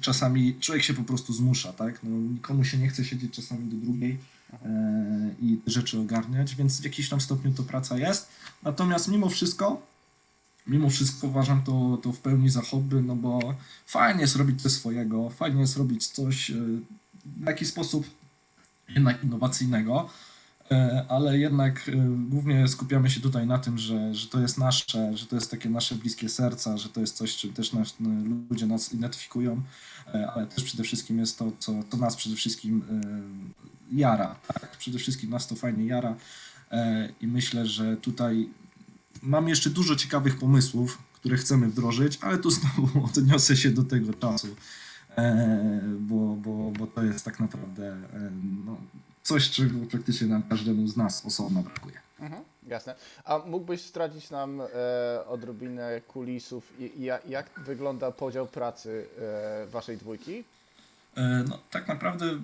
czasami 0.00 0.54
człowiek 0.60 0.84
się 0.84 0.94
po 0.94 1.02
prostu 1.02 1.32
zmusza, 1.32 1.72
tak? 1.72 2.02
No, 2.02 2.10
nikomu 2.10 2.64
się 2.64 2.78
nie 2.78 2.88
chce 2.88 3.04
siedzieć 3.04 3.34
czasami 3.34 3.70
do 3.70 3.76
drugiej 3.76 4.18
i 5.42 5.56
te 5.64 5.70
rzeczy 5.70 6.00
ogarniać, 6.00 6.54
więc 6.54 6.80
w 6.80 6.84
jakimś 6.84 7.08
tam 7.08 7.20
stopniu 7.20 7.52
to 7.52 7.62
praca 7.62 7.98
jest. 7.98 8.28
Natomiast 8.62 9.08
mimo 9.08 9.28
wszystko, 9.28 9.82
mimo 10.66 10.90
wszystko 10.90 11.26
uważam 11.26 11.62
to, 11.62 11.98
to 12.02 12.12
w 12.12 12.18
pełni 12.18 12.50
za 12.50 12.62
hobby, 12.62 13.02
no 13.02 13.16
bo 13.16 13.54
fajnie 13.86 14.20
jest 14.20 14.36
robić 14.36 14.62
coś 14.62 14.72
swojego, 14.72 15.30
fajnie 15.30 15.60
jest 15.60 15.76
robić 15.76 16.06
coś 16.06 16.50
yy, 16.50 16.80
w 17.26 17.46
jakiś 17.46 17.68
sposób 17.68 18.06
jednak 18.88 19.24
innowacyjnego. 19.24 20.08
E, 20.70 21.04
ale 21.08 21.38
jednak 21.38 21.88
e, 21.88 21.92
głównie 22.30 22.68
skupiamy 22.68 23.10
się 23.10 23.20
tutaj 23.20 23.46
na 23.46 23.58
tym, 23.58 23.78
że, 23.78 24.14
że 24.14 24.28
to 24.28 24.40
jest 24.40 24.58
nasze, 24.58 25.16
że 25.16 25.26
to 25.26 25.36
jest 25.36 25.50
takie 25.50 25.70
nasze 25.70 25.94
bliskie 25.94 26.28
serca, 26.28 26.76
że 26.76 26.88
to 26.88 27.00
jest 27.00 27.16
coś, 27.16 27.36
czym 27.36 27.52
też 27.52 27.72
nas, 27.72 27.94
ludzie 28.50 28.66
nas 28.66 28.92
identyfikują, 28.92 29.62
e, 30.14 30.30
ale 30.30 30.46
też 30.46 30.64
przede 30.64 30.82
wszystkim 30.82 31.18
jest 31.18 31.38
to, 31.38 31.52
co, 31.58 31.72
co 31.90 31.96
nas 31.96 32.16
przede 32.16 32.36
wszystkim 32.36 32.82
jara. 33.92 34.36
Tak? 34.60 34.76
Przede 34.76 34.98
wszystkim 34.98 35.30
nas 35.30 35.46
to 35.46 35.54
fajnie 35.54 35.86
jara 35.86 36.16
i 37.20 37.26
myślę, 37.26 37.66
że 37.66 37.96
tutaj 37.96 38.48
mam 39.22 39.48
jeszcze 39.48 39.70
dużo 39.70 39.96
ciekawych 39.96 40.38
pomysłów, 40.38 40.98
które 41.12 41.36
chcemy 41.36 41.68
wdrożyć, 41.68 42.18
ale 42.20 42.38
tu 42.38 42.50
znowu 42.50 43.04
odniosę 43.16 43.56
się 43.56 43.70
do 43.70 43.82
tego 43.82 44.14
czasu, 44.14 44.56
bo, 46.00 46.36
bo, 46.36 46.72
bo 46.78 46.86
to 46.86 47.02
jest 47.02 47.24
tak 47.24 47.40
naprawdę 47.40 47.96
no, 48.66 48.76
coś, 49.28 49.50
czego 49.50 49.86
praktycznie 49.90 50.26
nam 50.26 50.42
każdemu 50.42 50.86
z 50.86 50.96
nas 50.96 51.26
osobno 51.26 51.62
brakuje. 51.62 51.96
Mhm, 52.20 52.42
jasne. 52.66 52.94
A 53.24 53.38
mógłbyś 53.38 53.82
zdradzić 53.82 54.30
nam 54.30 54.60
e, 54.60 54.66
odrobinę 55.26 56.00
kulisów 56.00 56.80
i, 56.80 57.00
i 57.00 57.02
jak, 57.28 57.50
wygląda 57.66 58.10
podział 58.10 58.46
pracy 58.46 59.06
e, 59.18 59.66
waszej 59.66 59.96
dwójki? 59.96 60.44
E, 61.16 61.44
No, 61.48 61.58
tak 61.70 61.88
naprawdę 61.88 62.26
e, 62.26 62.38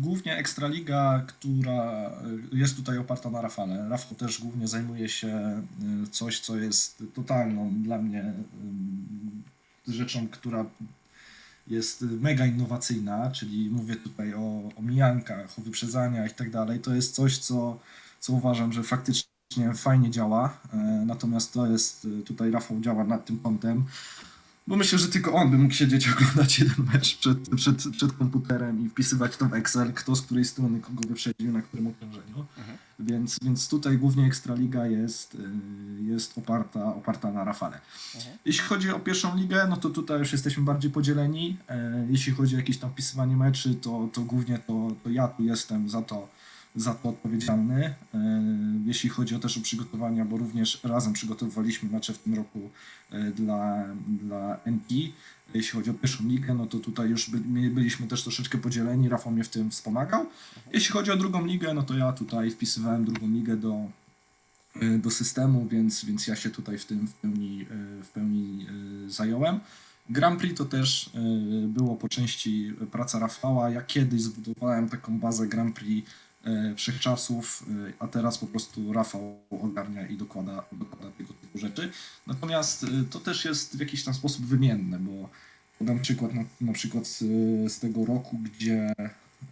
głównie 0.00 0.36
Ekstraliga, 0.36 1.22
która 1.26 1.82
e, 1.82 2.12
jest 2.52 2.76
tutaj 2.76 2.98
oparta 2.98 3.30
na 3.30 3.40
Rafale. 3.42 3.88
Rafał 3.88 4.14
też 4.18 4.40
głównie 4.40 4.68
zajmuje 4.68 5.08
się 5.08 5.62
coś, 6.10 6.40
co 6.40 6.56
jest 6.56 7.02
totalną 7.14 7.74
dla 7.82 7.98
mnie 7.98 8.32
rzeczą, 9.88 10.28
która 10.28 10.64
jest 11.70 12.02
mega 12.02 12.46
innowacyjna, 12.46 13.30
czyli 13.30 13.70
mówię 13.70 13.96
tutaj 13.96 14.34
o, 14.34 14.70
o 14.76 14.82
mijankach, 14.82 15.58
o 15.58 15.62
wyprzedzaniach 15.62 16.30
i 16.32 16.34
tak 16.34 16.50
dalej. 16.50 16.80
To 16.80 16.94
jest 16.94 17.14
coś, 17.14 17.38
co, 17.38 17.78
co 18.20 18.32
uważam, 18.32 18.72
że 18.72 18.82
faktycznie 18.82 19.74
fajnie 19.74 20.10
działa. 20.10 20.58
E, 20.72 20.76
Natomiast 21.06 21.52
to 21.52 21.66
jest, 21.66 22.06
e, 22.20 22.22
tutaj 22.22 22.50
Rafał 22.50 22.80
działa 22.80 23.04
nad 23.04 23.24
tym 23.26 23.38
kątem. 23.38 23.84
Bo 24.68 24.76
myślę, 24.76 24.98
że 24.98 25.08
tylko 25.08 25.32
on 25.32 25.50
by 25.50 25.58
mógł 25.58 25.74
siedzieć 25.74 26.06
i 26.06 26.10
oglądać 26.10 26.58
jeden 26.58 26.86
mecz 26.92 27.18
przed, 27.18 27.38
przed, 27.56 27.84
przed 27.96 28.12
komputerem 28.12 28.86
i 28.86 28.88
wpisywać 28.88 29.36
to 29.36 29.46
w 29.46 29.54
Excel, 29.54 29.92
kto 29.92 30.16
z 30.16 30.22
której 30.22 30.44
strony 30.44 30.80
kogo 30.80 31.08
wyprzedził, 31.08 31.52
na 31.52 31.62
którym 31.62 31.86
okrążeniu. 31.86 32.46
Mhm. 32.58 32.78
Więc, 32.98 33.38
więc 33.42 33.68
tutaj 33.68 33.98
głównie 33.98 34.26
Ekstraliga 34.26 34.86
jest, 34.86 35.34
y, 35.34 35.38
jest 36.02 36.38
oparta, 36.38 36.94
oparta 36.94 37.32
na 37.32 37.44
Rafale. 37.44 37.80
Mhm. 38.14 38.38
Jeśli 38.44 38.64
chodzi 38.64 38.90
o 38.90 39.00
pierwszą 39.00 39.36
ligę, 39.36 39.66
no 39.70 39.76
to 39.76 39.90
tutaj 39.90 40.18
już 40.18 40.32
jesteśmy 40.32 40.62
bardziej 40.62 40.90
podzieleni. 40.90 41.56
E, 41.68 42.06
Jeśli 42.10 42.32
chodzi 42.32 42.54
o 42.54 42.58
jakieś 42.58 42.78
tam 42.78 42.90
wpisywanie 42.90 43.36
meczy, 43.36 43.74
to, 43.74 44.08
to 44.12 44.20
głównie 44.20 44.58
to, 44.58 44.90
to 45.04 45.10
ja 45.10 45.28
tu 45.28 45.42
jestem 45.42 45.88
za 45.88 46.02
to, 46.02 46.28
za 46.76 46.94
to 46.94 47.08
odpowiedzialny. 47.08 47.94
E, 48.14 48.42
Jeśli 48.86 49.08
chodzi 49.10 49.34
o 49.34 49.38
też 49.38 49.58
o 49.58 49.60
przygotowania, 49.60 50.24
bo 50.24 50.36
również 50.36 50.80
razem 50.84 51.12
przygotowywaliśmy 51.12 51.90
mecze 51.90 52.12
w 52.12 52.18
tym 52.18 52.34
roku 52.34 52.70
e, 53.10 53.30
dla, 53.30 53.84
dla 54.08 54.60
NP. 54.64 54.94
Jeśli 55.54 55.78
chodzi 55.78 55.90
o 55.90 55.94
pierwszą 55.94 56.28
ligę, 56.28 56.54
no 56.54 56.66
to 56.66 56.78
tutaj 56.78 57.10
już 57.10 57.30
by, 57.30 57.40
my 57.40 57.70
byliśmy 57.70 58.06
też 58.06 58.22
troszeczkę 58.22 58.58
podzieleni, 58.58 59.08
Rafał 59.08 59.32
mnie 59.32 59.44
w 59.44 59.48
tym 59.48 59.70
wspomagał. 59.70 60.26
Jeśli 60.72 60.92
chodzi 60.92 61.10
o 61.10 61.16
drugą 61.16 61.46
ligę, 61.46 61.74
no 61.74 61.82
to 61.82 61.96
ja 61.96 62.12
tutaj 62.12 62.50
wpisywałem 62.50 63.04
drugą 63.04 63.30
ligę 63.30 63.56
do, 63.56 63.90
e, 64.80 64.98
do 64.98 65.10
systemu, 65.10 65.66
więc, 65.68 66.04
więc 66.04 66.26
ja 66.26 66.36
się 66.36 66.50
tutaj 66.50 66.78
w 66.78 66.84
tym 66.84 67.08
w 67.08 67.14
pełni, 67.14 67.66
w 68.02 68.08
pełni 68.08 68.66
zająłem. 69.08 69.60
Grand 70.10 70.40
Prix 70.40 70.58
to 70.58 70.64
też 70.64 71.10
było 71.68 71.96
po 71.96 72.08
części 72.08 72.74
praca 72.92 73.18
Rafała. 73.18 73.70
Ja 73.70 73.82
kiedyś 73.82 74.22
zbudowałem 74.22 74.88
taką 74.88 75.18
bazę 75.18 75.46
Grand 75.46 75.74
Prix 75.74 76.10
wszechczasów, 76.76 77.66
e, 77.88 77.92
a 77.98 78.08
teraz 78.08 78.38
po 78.38 78.46
prostu 78.46 78.92
Rafał 78.92 79.38
ogarnia 79.50 80.06
i 80.06 80.16
dokłada, 80.16 80.64
dokłada 80.72 81.10
tego 81.10 81.32
typu 81.32 81.58
rzeczy. 81.58 81.90
Natomiast 82.26 82.84
e, 82.84 82.86
to 83.10 83.20
też 83.20 83.44
jest 83.44 83.76
w 83.76 83.80
jakiś 83.80 84.04
tam 84.04 84.14
sposób 84.14 84.46
wymienne, 84.46 84.98
bo 84.98 85.28
podam 85.78 86.00
przykład 86.00 86.34
na, 86.34 86.44
na 86.60 86.72
przykład 86.72 87.06
z, 87.06 87.18
z 87.72 87.78
tego 87.78 88.04
roku, 88.04 88.38
gdzie 88.38 88.94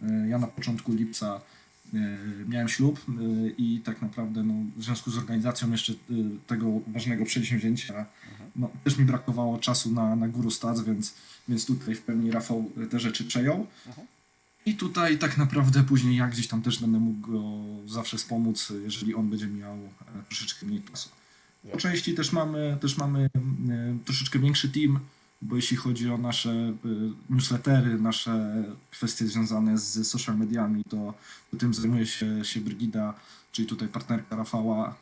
e, 0.03 0.27
ja 0.29 0.37
na 0.37 0.47
początku 0.47 0.93
lipca 0.93 1.41
e, 1.93 1.97
miałem 2.47 2.69
ślub 2.69 3.05
e, 3.09 3.13
i 3.57 3.81
tak 3.85 4.01
naprawdę 4.01 4.43
no, 4.43 4.53
w 4.77 4.83
związku 4.83 5.11
z 5.11 5.17
organizacją 5.17 5.71
jeszcze 5.71 5.93
e, 5.93 5.95
tego 6.47 6.81
ważnego 6.87 7.25
przedsięwzięcia 7.25 8.05
no, 8.55 8.69
też 8.83 8.97
mi 8.97 9.05
brakowało 9.05 9.57
czasu 9.57 9.91
na, 9.91 10.15
na 10.15 10.27
guru 10.27 10.51
stac, 10.51 10.81
więc, 10.81 11.13
więc 11.49 11.65
tutaj 11.65 11.95
w 11.95 12.01
pełni 12.01 12.31
Rafał 12.31 12.71
te 12.89 12.99
rzeczy 12.99 13.25
przejął. 13.25 13.67
Mhm. 13.87 14.07
I 14.67 14.75
tutaj 14.75 15.17
tak 15.17 15.37
naprawdę 15.37 15.83
później 15.83 16.17
ja 16.17 16.27
gdzieś 16.27 16.47
tam 16.47 16.61
też 16.61 16.79
będę 16.79 16.99
mógł 16.99 17.31
go 17.31 17.41
zawsze 17.89 18.17
wspomóc, 18.17 18.73
jeżeli 18.83 19.15
on 19.15 19.29
będzie 19.29 19.47
miał 19.47 19.75
e, 19.75 20.23
troszeczkę 20.29 20.65
mniej 20.65 20.81
czasu. 20.81 21.09
Po 21.71 21.77
części 21.77 22.15
też 22.15 22.31
mamy, 22.31 22.77
też 22.81 22.97
mamy 22.97 23.29
e, 23.69 23.97
troszeczkę 24.05 24.39
większy 24.39 24.69
team, 24.69 24.99
bo 25.41 25.55
jeśli 25.55 25.77
chodzi 25.77 26.09
o 26.09 26.17
nasze 26.17 26.51
e, 26.51 26.73
newslettery, 27.29 27.99
nasze 27.99 28.63
kwestie 28.91 29.27
związane 29.27 29.77
z 29.77 30.07
social 30.07 30.37
mediami, 30.37 30.83
to, 30.83 31.13
to 31.51 31.57
tym 31.57 31.73
zajmuje 31.73 32.05
się, 32.05 32.45
się 32.45 32.61
Brygida, 32.61 33.13
czyli 33.51 33.67
tutaj 33.67 33.87
partnerka 33.87 34.35
Rafała. 34.35 34.95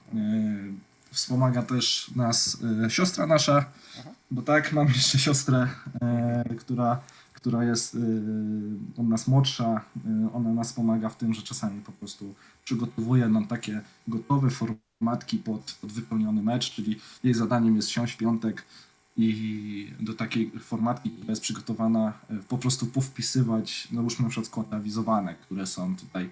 Wspomaga 1.12 1.64
też 1.64 2.12
nas 2.16 2.58
siostra 2.90 3.28
nasza, 3.28 3.66
bo 4.32 4.42
tak, 4.42 4.74
mam 4.74 4.88
jeszcze 4.88 5.20
siostrę, 5.20 5.70
która, 6.60 7.02
która 7.46 7.64
jest 7.64 7.96
e, 7.96 8.00
od 9.02 9.08
nas 9.08 9.28
młodsza. 9.28 9.82
E, 10.06 10.34
ona 10.34 10.54
nas 10.54 10.74
pomaga 10.74 11.10
w 11.10 11.18
tym, 11.18 11.34
że 11.34 11.42
czasami 11.42 11.82
po 11.82 11.92
prostu 11.92 12.36
przygotowuje 12.64 13.30
nam 13.30 13.48
takie 13.48 13.82
gotowe 14.08 14.50
formatki 14.50 15.38
pod, 15.38 15.78
pod 15.82 15.92
wypełniony 15.92 16.44
mecz, 16.44 16.72
czyli 16.72 17.00
jej 17.24 17.34
zadaniem 17.34 17.76
jest 17.76 17.90
siąść 17.90 18.14
w 18.14 18.18
piątek 18.18 18.64
i 19.18 19.94
do 20.00 20.14
takiej 20.14 20.52
formatki, 20.60 21.10
która 21.10 21.32
jest 21.32 21.42
przygotowana, 21.42 22.14
po 22.48 22.58
prostu 22.58 22.86
powpisywać, 22.86 23.88
no 23.92 24.02
już 24.02 24.20
na 24.20 24.30
przykład 24.30 24.48
składy 24.48 24.76
awizowane, 24.76 25.36
które 25.36 25.66
są 25.66 25.96
tutaj 25.96 26.30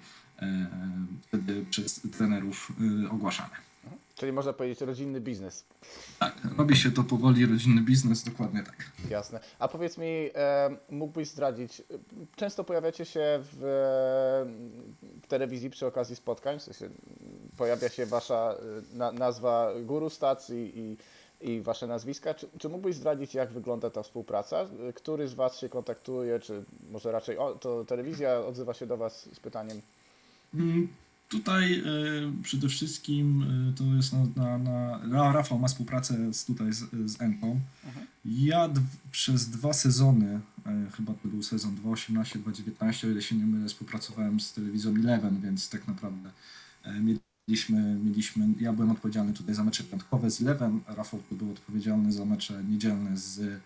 wtedy 1.21 1.65
przez 1.69 2.01
trenerów 2.17 2.73
ogłaszane. 3.11 3.72
Czyli 4.23 4.33
można 4.33 4.53
powiedzieć 4.53 4.81
rodzinny 4.81 5.21
biznes. 5.21 5.65
Tak, 6.19 6.35
robi 6.57 6.75
się 6.75 6.91
to 6.91 7.03
powoli, 7.03 7.45
rodzinny 7.45 7.81
biznes, 7.81 8.23
dokładnie 8.23 8.63
tak. 8.63 8.91
Jasne. 9.09 9.39
A 9.59 9.67
powiedz 9.67 9.97
mi, 9.97 10.29
e, 10.35 10.69
mógłbyś 10.89 11.27
zdradzić, 11.27 11.81
często 12.35 12.63
pojawiacie 12.63 13.05
się 13.05 13.39
w, 13.41 13.57
w 15.23 15.27
telewizji 15.27 15.69
przy 15.69 15.85
okazji 15.85 16.15
spotkań, 16.15 16.59
w 16.59 16.61
sensie 16.61 16.89
pojawia 17.57 17.89
się 17.89 18.05
wasza 18.05 18.55
e, 18.93 18.97
na, 18.97 19.11
nazwa 19.11 19.71
guru 19.81 20.09
stacji 20.09 20.71
i, 20.75 20.97
i 21.51 21.61
wasze 21.61 21.87
nazwiska. 21.87 22.33
Czy, 22.33 22.47
czy 22.59 22.69
mógłbyś 22.69 22.95
zdradzić, 22.95 23.33
jak 23.33 23.51
wygląda 23.51 23.89
ta 23.89 24.03
współpraca? 24.03 24.65
Który 24.95 25.27
z 25.27 25.33
was 25.33 25.59
się 25.59 25.69
kontaktuje, 25.69 26.39
czy 26.39 26.63
może 26.91 27.11
raczej 27.11 27.37
o, 27.37 27.55
to 27.55 27.85
telewizja 27.85 28.39
odzywa 28.39 28.73
się 28.73 28.87
do 28.87 28.97
was 28.97 29.29
z 29.33 29.39
pytaniem? 29.39 29.81
Tutaj 31.33 31.79
e, 31.79 31.83
przede 32.43 32.69
wszystkim 32.69 33.45
e, 33.69 33.73
to 33.77 33.83
jest 33.83 34.13
na, 34.13 34.27
na, 34.35 34.57
na 34.57 34.99
Ra- 35.11 35.31
Rafał 35.31 35.59
ma 35.59 35.67
współpracę 35.67 36.33
z, 36.33 36.45
tutaj 36.45 36.73
z, 36.73 37.11
z 37.11 37.21
Enką. 37.21 37.59
Ja 38.25 38.67
dw, 38.67 38.85
przez 39.11 39.49
dwa 39.49 39.73
sezony, 39.73 40.39
e, 40.65 40.91
chyba 40.95 41.13
to 41.13 41.27
był 41.27 41.43
sezon 41.43 41.75
2018-2019, 41.75 43.07
o 43.07 43.11
ile 43.11 43.21
się 43.21 43.35
nie 43.35 43.45
mylę, 43.45 43.67
współpracowałem 43.67 44.39
z 44.39 44.53
telewizją 44.53 44.91
Eleven, 44.95 45.41
więc 45.41 45.69
tak 45.69 45.87
naprawdę 45.87 46.29
mieliśmy, 47.47 47.99
mieliśmy, 48.03 48.47
ja 48.59 48.73
byłem 48.73 48.91
odpowiedzialny 48.91 49.33
tutaj 49.33 49.55
za 49.55 49.63
mecze 49.63 49.83
piątkowe 49.83 50.31
z 50.31 50.41
Eleven, 50.41 50.79
Rafał 50.87 51.19
był 51.31 51.51
odpowiedzialny 51.51 52.11
za 52.11 52.25
mecze 52.25 52.63
niedzielne 52.63 53.17
z, 53.17 53.61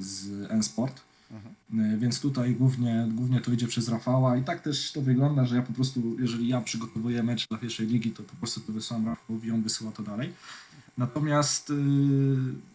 z 0.00 0.50
N-Sport. 0.50 1.00
E, 1.30 1.96
Więc 1.98 2.20
tutaj 2.20 2.54
głównie, 2.54 3.08
głównie 3.14 3.40
to 3.40 3.52
idzie 3.52 3.66
przez 3.66 3.88
Rafała 3.88 4.36
i 4.36 4.44
tak 4.44 4.62
też 4.62 4.92
to 4.92 5.02
wygląda, 5.02 5.44
że 5.44 5.56
ja 5.56 5.62
po 5.62 5.72
prostu, 5.72 6.16
jeżeli 6.20 6.48
ja 6.48 6.60
przygotowuję 6.60 7.22
mecz 7.22 7.48
dla 7.48 7.58
pierwszej 7.58 7.86
ligi, 7.86 8.10
to 8.10 8.22
po 8.22 8.36
prostu 8.36 8.60
to 8.60 8.72
wysyłam 8.72 9.06
Rafałowi, 9.06 9.50
on 9.50 9.62
wysyła 9.62 9.92
to 9.92 10.02
dalej. 10.02 10.32
Natomiast 10.98 11.70
y, 11.70 11.74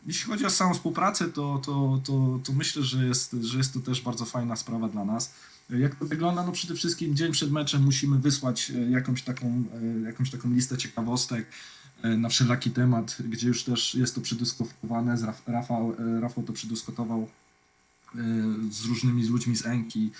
jeśli 0.07 0.31
chodzi 0.31 0.45
o 0.45 0.49
samą 0.49 0.73
współpracę, 0.73 1.29
to, 1.29 1.61
to, 1.65 2.01
to, 2.03 2.39
to 2.43 2.53
myślę, 2.53 2.83
że 2.83 3.05
jest, 3.05 3.33
że 3.41 3.57
jest 3.57 3.73
to 3.73 3.79
też 3.79 4.01
bardzo 4.01 4.25
fajna 4.25 4.55
sprawa 4.55 4.89
dla 4.89 5.05
nas. 5.05 5.33
Jak 5.69 5.95
to 5.95 6.05
wygląda? 6.05 6.45
No 6.45 6.51
przede 6.51 6.75
wszystkim 6.75 7.15
dzień 7.15 7.31
przed 7.31 7.51
meczem 7.51 7.83
musimy 7.83 8.19
wysłać 8.19 8.71
e, 8.71 8.89
jakąś 8.89 9.23
taką, 9.23 9.63
e, 10.01 10.01
jakąś 10.05 10.31
taką 10.31 10.51
listę 10.51 10.77
ciekawostek 10.77 11.45
na 12.17 12.29
wszelaki 12.29 12.71
temat, 12.71 13.17
gdzie 13.29 13.47
już 13.47 13.63
też 13.63 13.95
jest 13.95 14.15
to 14.15 14.21
przedyskutowane. 14.21 15.17
Rafał, 15.47 15.95
Rafał 16.21 16.43
to 16.43 16.53
przedyskutował 16.53 17.27
z 18.69 18.85
różnymi 18.85 19.27
ludźmi 19.27 19.55
z 19.55 19.65
Enki, 19.65 20.11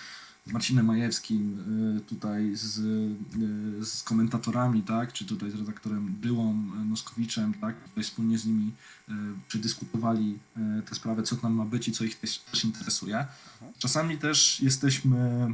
z 0.47 0.51
Marcinem 0.51 0.85
Majewskim, 0.85 1.59
e, 1.97 1.99
tutaj 1.99 2.55
z, 2.55 2.79
e, 2.79 3.85
z 3.85 4.03
komentatorami, 4.03 4.83
tak, 4.83 5.13
czy 5.13 5.25
tutaj 5.25 5.51
z 5.51 5.55
redaktorem 5.55 6.05
Byłą 6.07 6.53
Noskowiczem, 6.89 7.53
tak, 7.53 7.83
tutaj 7.83 8.03
wspólnie 8.03 8.37
z 8.37 8.45
nimi 8.45 8.71
przedyskutowali 9.47 10.39
tę 10.89 10.95
sprawę, 10.95 11.23
co 11.23 11.35
tam 11.35 11.53
ma 11.53 11.65
być 11.65 11.87
i 11.87 11.91
co 11.91 12.03
ich 12.03 12.19
też, 12.19 12.39
też 12.39 12.63
interesuje. 12.63 13.25
Czasami 13.77 14.17
też 14.17 14.61
jesteśmy 14.61 15.47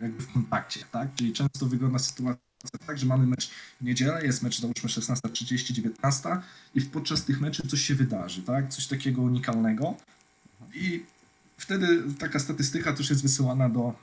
jakby 0.00 0.22
w 0.22 0.32
kontakcie, 0.32 0.80
tak, 0.92 1.14
czyli 1.14 1.32
często 1.32 1.66
wygląda 1.66 1.98
sytuacja 1.98 2.48
tak, 2.86 2.98
że 2.98 3.06
mamy 3.06 3.26
mecz 3.26 3.50
w 3.80 3.84
niedzielę, 3.84 4.26
jest 4.26 4.42
mecz 4.42 4.60
załóżmy 4.60 4.90
16.30, 4.90 5.72
19 5.72 6.28
i 6.74 6.80
podczas 6.80 7.24
tych 7.24 7.40
meczów 7.40 7.70
coś 7.70 7.80
się 7.80 7.94
wydarzy, 7.94 8.42
tak? 8.42 8.68
Coś 8.68 8.86
takiego 8.86 9.22
unikalnego. 9.22 9.96
I 10.78 11.04
wtedy 11.56 12.02
taka 12.18 12.38
statystyka 12.38 12.92
też 12.92 13.10
jest 13.10 13.22
wysyłana 13.22 13.68
do, 13.68 13.94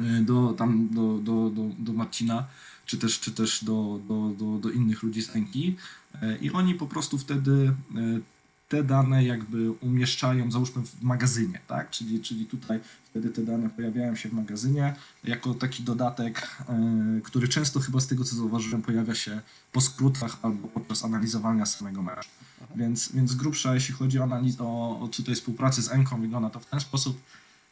y, 0.00 0.22
do, 0.22 0.52
tam, 0.52 0.88
do, 0.92 1.18
do, 1.18 1.50
do, 1.50 1.62
do 1.78 1.92
Marcina, 1.92 2.46
czy 2.86 2.98
też, 2.98 3.20
czy 3.20 3.32
też 3.32 3.64
do, 3.64 4.00
do, 4.08 4.28
do, 4.38 4.58
do 4.58 4.70
innych 4.70 5.02
ludzi 5.02 5.22
z 5.22 5.36
Enki 5.36 5.76
e, 6.22 6.38
i 6.38 6.50
oni 6.50 6.74
po 6.74 6.86
prostu 6.86 7.18
wtedy 7.18 7.74
e, 7.96 8.20
te 8.68 8.84
dane 8.84 9.24
jakby 9.24 9.70
umieszczają, 9.72 10.50
załóżmy 10.50 10.82
w 10.82 11.02
magazynie, 11.02 11.60
tak? 11.66 11.90
Czyli, 11.90 12.20
czyli 12.20 12.46
tutaj 12.46 12.80
wtedy 13.04 13.30
te 13.30 13.42
dane 13.42 13.70
pojawiają 13.70 14.16
się 14.16 14.28
w 14.28 14.32
magazynie 14.32 14.94
jako 15.24 15.54
taki 15.54 15.82
dodatek, 15.82 16.48
e, 16.68 17.20
który 17.24 17.48
często 17.48 17.80
chyba 17.80 18.00
z 18.00 18.06
tego 18.06 18.24
co 18.24 18.36
zauważyłem 18.36 18.82
pojawia 18.82 19.14
się 19.14 19.40
po 19.72 19.80
skrótach 19.80 20.38
albo 20.42 20.68
podczas 20.68 21.04
analizowania 21.04 21.66
samego 21.66 22.02
meczu. 22.02 22.28
Więc, 22.76 23.12
więc 23.12 23.30
z 23.30 23.34
grubsza, 23.34 23.74
jeśli 23.74 23.94
chodzi 23.94 24.18
o, 24.18 24.22
analiz- 24.22 24.60
o, 24.62 25.00
o 25.00 25.08
tutaj 25.08 25.34
współpracę 25.34 25.82
z 25.82 25.92
Enką, 25.92 26.20
wygląda 26.20 26.50
to 26.50 26.60
w 26.60 26.66
ten 26.66 26.80
sposób. 26.80 27.20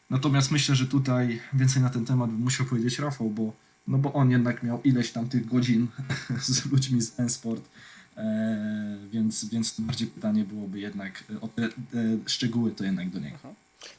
Natomiast 0.09 0.51
myślę, 0.51 0.75
że 0.75 0.87
tutaj 0.87 1.41
więcej 1.53 1.81
na 1.81 1.89
ten 1.89 2.05
temat 2.05 2.29
bym 2.29 2.41
musiał 2.41 2.65
powiedzieć 2.65 2.99
Rafał, 2.99 3.29
bo, 3.29 3.53
no 3.87 3.97
bo 3.97 4.13
on 4.13 4.31
jednak 4.31 4.63
miał 4.63 4.81
ileś 4.81 5.11
tam 5.11 5.29
tych 5.29 5.47
godzin 5.47 5.87
z 6.41 6.65
ludźmi 6.65 7.01
z 7.01 7.19
Ensport, 7.19 7.63
e, 7.63 7.67
więc, 9.09 9.45
więc 9.45 9.75
to 9.75 9.81
bardziej 9.81 10.07
pytanie 10.07 10.43
byłoby 10.43 10.79
jednak 10.79 11.23
o 11.41 11.47
te 11.47 11.63
e, 11.63 11.69
szczegóły 12.25 12.71
to 12.71 12.83
jednak 12.83 13.09
do 13.09 13.19
niego. 13.19 13.37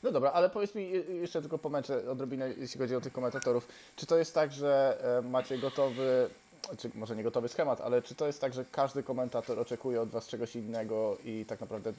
No 0.03 0.13
dobra, 0.13 0.33
ale 0.33 0.51
powiedz 0.51 0.75
mi 0.75 0.91
jeszcze 1.21 1.41
tylko 1.41 1.59
pomęczę 1.59 2.11
odrobinę, 2.11 2.51
jeśli 2.59 2.81
chodzi 2.81 2.95
o 2.97 3.01
tych 3.01 3.13
komentatorów. 3.13 3.69
Czy 3.97 4.07
to 4.07 4.19
jest 4.19 4.35
tak, 4.35 4.53
że 4.53 4.99
e, 5.19 5.29
macie 5.29 5.59
gotowy, 5.59 6.31
czy 6.79 6.91
może 6.95 7.17
nie 7.17 7.23
gotowy 7.23 7.49
schemat, 7.49 7.81
ale 7.81 8.03
czy 8.03 8.15
to 8.15 8.27
jest 8.27 8.41
tak, 8.41 8.55
że 8.55 8.65
każdy 8.65 9.03
komentator 9.03 9.59
oczekuje 9.59 10.01
od 10.01 10.09
Was 10.09 10.27
czegoś 10.27 10.57
innego 10.57 11.19
i 11.25 11.45
tak 11.49 11.61
naprawdę 11.61 11.93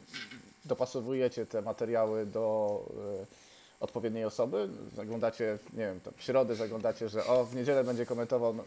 dopasowujecie 0.66 1.46
te 1.46 1.62
materiały 1.62 2.26
do 2.26 2.86
e, 3.22 3.26
odpowiedniej 3.80 4.26
osoby? 4.26 4.70
Zaglądacie, 4.96 5.58
nie 5.74 5.86
wiem, 5.86 6.00
tam 6.00 6.14
w 6.18 6.24
środę 6.24 6.56
zaglądacie, 6.56 7.10
że 7.10 7.26
o, 7.26 7.46
w 7.46 7.56
niedzielę 7.56 7.84
będzie 7.84 8.06
komentował 8.06 8.52
mm, 8.52 8.66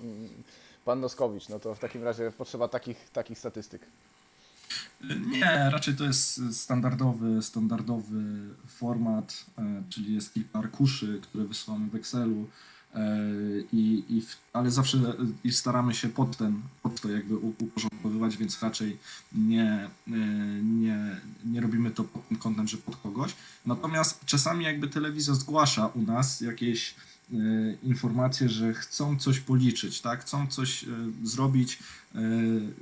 Pan 0.84 1.00
Noskowicz, 1.00 1.48
no 1.48 1.58
to 1.58 1.74
w 1.74 1.78
takim 1.78 2.04
razie 2.04 2.32
potrzeba 2.38 2.68
takich, 2.68 3.10
takich 3.10 3.38
statystyk. 3.38 3.82
Nie, 5.26 5.70
raczej 5.72 5.94
to 5.94 6.04
jest 6.04 6.56
standardowy, 6.56 7.42
standardowy 7.42 8.22
format, 8.66 9.44
e, 9.58 9.82
czyli 9.88 10.14
jest 10.14 10.34
kilka 10.34 10.58
arkuszy, 10.58 11.20
które 11.22 11.44
wysyłamy 11.44 11.90
w 11.90 11.94
Excelu, 11.94 12.48
e, 12.94 13.18
i, 13.72 14.04
i 14.08 14.20
w, 14.20 14.36
ale 14.52 14.70
zawsze 14.70 14.98
e, 14.98 15.14
i 15.44 15.52
staramy 15.52 15.94
się 15.94 16.08
pod, 16.08 16.36
ten, 16.36 16.62
pod 16.82 17.00
to 17.00 17.10
jakby 17.10 17.36
uporządkowywać, 17.36 18.36
więc 18.36 18.62
raczej 18.62 18.98
nie, 19.32 19.90
nie, 20.62 21.20
nie 21.44 21.60
robimy 21.60 21.90
to 21.90 22.04
pod 22.04 22.28
tym 22.28 22.38
kątem, 22.38 22.68
że 22.68 22.76
pod 22.76 22.96
kogoś. 22.96 23.34
Natomiast 23.66 24.24
czasami 24.24 24.64
jakby 24.64 24.88
telewizja 24.88 25.34
zgłasza 25.34 25.86
u 25.86 26.02
nas 26.02 26.40
jakieś 26.40 26.94
e, 27.32 27.36
informacje, 27.82 28.48
że 28.48 28.74
chcą 28.74 29.18
coś 29.18 29.40
policzyć, 29.40 30.00
tak? 30.00 30.20
chcą 30.20 30.46
coś 30.46 30.84
e, 30.84 30.86
zrobić, 31.22 31.78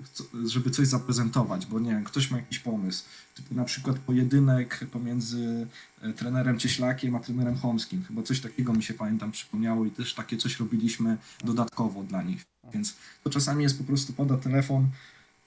chco- 0.03 0.49
żeby 0.49 0.71
coś 0.71 0.87
zaprezentować, 0.87 1.67
bo 1.67 1.81
nie 1.81 1.91
wiem, 1.91 2.05
ktoś 2.05 2.31
ma 2.31 2.37
jakiś 2.37 2.59
pomysł, 2.59 3.05
typu 3.35 3.55
na 3.55 3.65
przykład 3.65 3.99
pojedynek 3.99 4.81
pomiędzy 4.93 5.67
e, 6.03 6.13
trenerem 6.13 6.59
Cieślakiem 6.59 7.15
a 7.15 7.21
trenerem 7.21 7.57
Chomskim, 7.57 8.05
chyba 8.05 8.23
coś 8.23 8.41
takiego 8.41 8.73
mi 8.73 8.83
się 8.83 8.95
pamiętam 8.95 9.33
przypomniało 9.33 9.87
i 9.87 9.91
też 9.91 10.15
takie 10.15 10.37
coś 10.37 10.61
robiliśmy 10.61 11.17
dodatkowo 11.45 12.03
dla 12.03 12.23
nich, 12.23 12.45
więc 12.75 12.97
to 13.25 13.31
czasami 13.31 13.63
jest 13.63 13.79
po 13.79 13.85
prostu 13.85 14.13
pada 14.13 14.37
telefon 14.37 14.89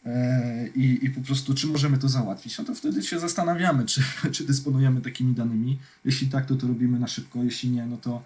e, 0.06 0.68
i, 0.68 1.06
i 1.06 1.10
po 1.10 1.22
prostu 1.22 1.54
czy 1.54 1.68
możemy 1.68 1.98
to 1.98 2.10
załatwić, 2.10 2.58
no 2.58 2.64
to 2.64 2.76
wtedy 2.76 3.04
się 3.04 3.20
zastanawiamy, 3.20 3.86
czy, 3.86 4.04
czy 4.34 4.44
dysponujemy 4.44 5.02
takimi 5.02 5.34
danymi, 5.34 5.80
jeśli 6.06 6.28
tak, 6.28 6.46
to 6.46 6.56
to 6.56 6.68
robimy 6.68 7.00
na 7.00 7.08
szybko, 7.08 7.44
jeśli 7.44 7.70
nie, 7.70 7.86
no 7.86 7.98
to 7.98 8.24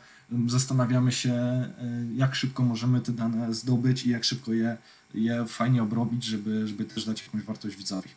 zastanawiamy 0.48 1.12
się, 1.12 1.34
e, 1.34 1.72
jak 2.16 2.36
szybko 2.36 2.64
możemy 2.64 3.02
te 3.02 3.12
dane 3.12 3.54
zdobyć 3.54 4.06
i 4.06 4.10
jak 4.10 4.24
szybko 4.24 4.54
je, 4.54 4.78
je 5.14 5.46
fajnie 5.46 5.84
obrobić, 5.84 6.24
żeby, 6.24 6.68
żeby 6.68 6.86
też 6.86 7.06
dać 7.06 7.24
jakąś 7.24 7.44
wartość 7.44 7.76
widzowi. 7.76 8.10